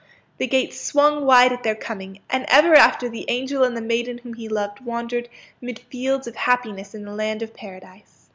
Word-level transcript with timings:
The 0.39 0.47
gates 0.47 0.81
swung 0.81 1.27
wide 1.27 1.53
at 1.53 1.61
their 1.61 1.75
coming, 1.75 2.21
and 2.27 2.43
ever 2.47 2.73
after 2.73 3.07
the 3.07 3.23
angel 3.27 3.63
and 3.63 3.77
the 3.77 3.81
maiden 3.81 4.17
whom 4.17 4.33
he 4.33 4.47
loved 4.49 4.83
wandered 4.83 5.29
mid 5.61 5.77
fields 5.77 6.25
of 6.25 6.35
happiness 6.35 6.95
in 6.95 7.03
the 7.05 7.13
land 7.13 7.43
of 7.43 7.53
Paradise. 7.53 8.29